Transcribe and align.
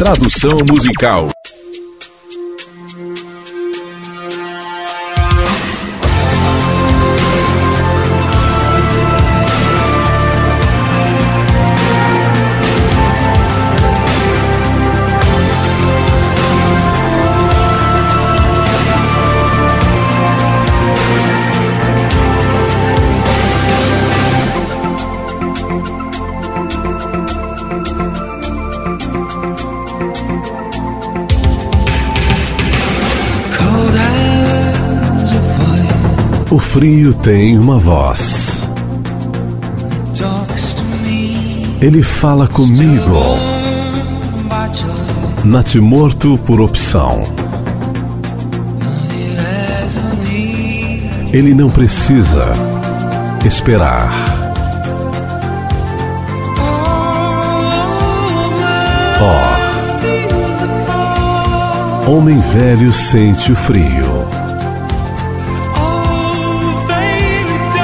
Tradução 0.00 0.56
musical. 0.66 1.28
O 36.50 36.58
frio 36.58 37.14
tem 37.14 37.56
uma 37.56 37.78
voz. 37.78 38.68
Ele 41.80 42.02
fala 42.02 42.48
comigo. 42.48 43.14
Natimorto 45.44 46.36
por 46.38 46.60
opção. 46.60 47.22
Ele 51.32 51.54
não 51.54 51.70
precisa 51.70 52.52
esperar. 53.44 54.10
Oh, 62.06 62.10
homem 62.10 62.40
velho 62.40 62.92
sente 62.92 63.52
o 63.52 63.54
frio. 63.54 64.39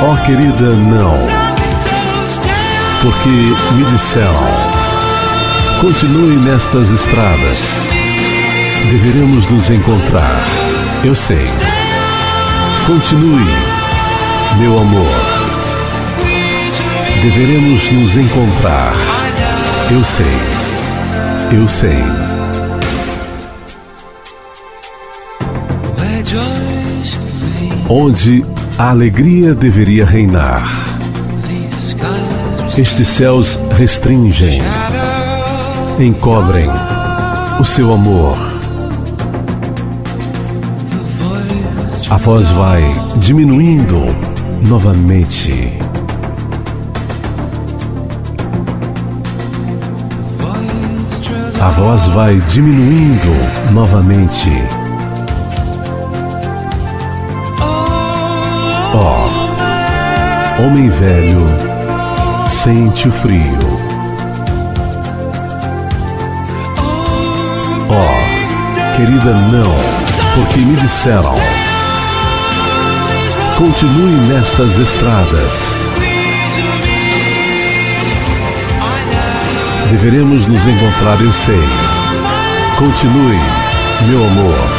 Oh, 0.00 0.16
querida, 0.24 0.76
não. 0.76 1.12
Porque 3.02 3.28
me 3.28 3.84
disseram: 3.90 4.46
continue 5.80 6.36
nestas 6.36 6.90
estradas. 6.90 7.90
Deveremos 8.90 9.48
nos 9.50 9.68
encontrar. 9.70 10.40
Eu 11.02 11.16
sei. 11.16 11.46
Continue, 12.86 13.52
meu 14.58 14.78
amor. 14.78 15.08
Deveremos 17.20 17.90
nos 17.90 18.16
encontrar. 18.16 18.92
Eu 19.90 20.04
sei. 20.04 20.38
Eu 21.50 21.68
sei. 21.68 22.04
Onde 27.88 28.44
a 28.78 28.90
alegria 28.90 29.56
deveria 29.56 30.06
reinar. 30.06 30.62
Estes 32.78 33.08
céus 33.08 33.58
restringem, 33.76 34.60
encobrem 35.98 36.68
o 37.58 37.64
seu 37.64 37.92
amor. 37.92 38.38
A 42.08 42.16
voz 42.18 42.48
vai 42.52 42.82
diminuindo 43.16 43.98
novamente. 44.68 45.76
A 51.60 51.70
voz 51.70 52.06
vai 52.06 52.36
diminuindo 52.48 53.72
novamente. 53.72 54.87
Oh, 59.00 60.60
homem 60.60 60.88
velho, 60.88 61.46
sente 62.48 63.06
o 63.06 63.12
frio. 63.12 63.56
Oh, 67.88 68.96
querida, 68.96 69.34
não, 69.52 69.76
porque 70.34 70.58
me 70.58 70.74
disseram. 70.78 71.36
Continue 73.56 74.16
nestas 74.26 74.76
estradas. 74.78 75.78
Deveremos 79.92 80.48
nos 80.48 80.66
encontrar, 80.66 81.20
eu 81.20 81.32
sei. 81.32 81.68
Continue, 82.76 83.38
meu 84.08 84.26
amor. 84.26 84.77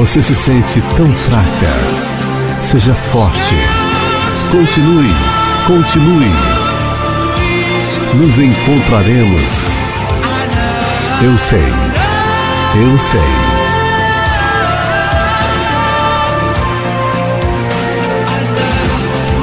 Você 0.00 0.22
se 0.22 0.34
sente 0.34 0.80
tão 0.96 1.12
fraca. 1.12 1.44
Seja 2.62 2.94
forte. 2.94 3.54
Continue, 4.50 5.14
continue. 5.66 6.32
Nos 8.14 8.38
encontraremos. 8.38 9.42
Eu 11.22 11.36
sei, 11.36 11.68
eu 12.76 12.98
sei. 12.98 13.20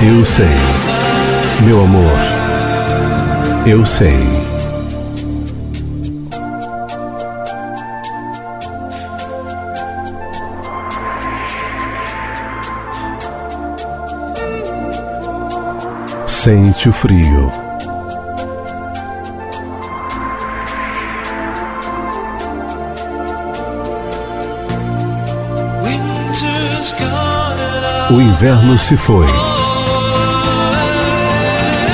Eu 0.10 0.26
sei, 0.26 0.56
meu 1.68 1.84
amor. 1.84 2.18
Eu 3.68 3.86
sei. 3.86 4.57
Sente 16.48 16.88
o 16.88 16.94
frio. 16.94 17.52
O 28.10 28.22
inverno 28.22 28.80
se 28.80 28.96
foi. 28.96 29.28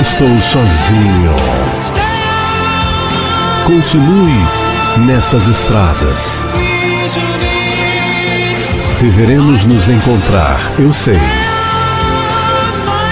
Estou 0.00 0.28
sozinho. 0.40 1.34
Continue 3.66 4.38
nestas 5.04 5.48
estradas. 5.48 6.44
Deveremos 9.00 9.64
nos 9.64 9.88
encontrar, 9.88 10.60
eu 10.78 10.92
sei. 10.92 11.18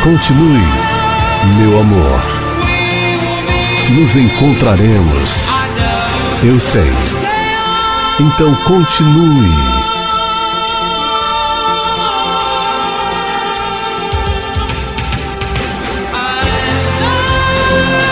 Continue 0.05 0.82
amor. 1.83 2.21
Nos 3.91 4.15
encontraremos. 4.15 5.49
Eu 6.43 6.59
sei. 6.61 6.93
Então 8.21 8.55
continue. 8.65 9.51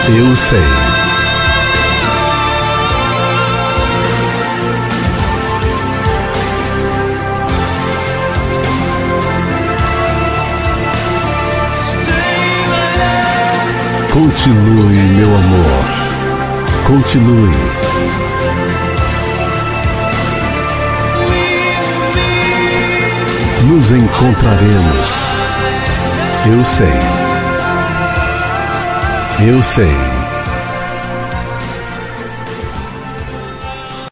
Eu 0.08 0.36
sei. 0.36 0.89
Continue, 14.20 14.98
meu 15.16 15.34
amor. 15.34 15.84
Continue. 16.86 17.56
Nos 23.66 23.90
encontraremos. 23.92 25.10
Eu 26.46 26.62
sei. 26.66 27.00
Eu 29.48 29.62
sei. 29.62 30.09